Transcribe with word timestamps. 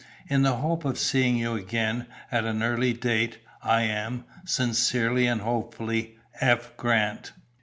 In 0.27 0.41
the 0.41 0.55
hope 0.55 0.83
of 0.83 0.97
seeing 0.97 1.37
you 1.37 1.53
again, 1.53 2.07
at 2.31 2.43
an 2.45 2.63
early 2.63 2.91
date, 2.91 3.37
I 3.61 3.83
am, 3.83 4.23
"Sincerely 4.45 5.27
and 5.27 5.41
hopefully, 5.41 6.17
"F. 6.41 6.75
Grant." 6.75 7.33